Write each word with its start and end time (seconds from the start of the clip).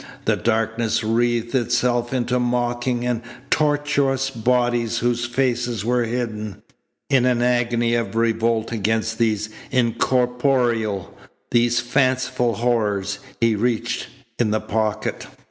The 0.25 0.35
darkness 0.35 1.03
wreathed 1.03 1.53
itself 1.53 2.11
into 2.11 2.39
mocking 2.39 3.05
and 3.05 3.21
tortuous 3.51 4.31
bodies 4.31 4.97
whose 4.97 5.27
faces 5.27 5.85
were 5.85 6.05
hidden. 6.05 6.63
In 7.11 7.27
an 7.27 7.43
agony 7.43 7.93
of 7.93 8.15
revolt 8.15 8.71
against 8.71 9.19
these 9.19 9.49
incorporeal, 9.69 11.15
these 11.51 11.81
fanciful 11.81 12.55
horrors, 12.55 13.19
he 13.39 13.55
reached 13.55 14.07
in 14.39 14.49
the 14.49 14.59
pocket. 14.59 15.27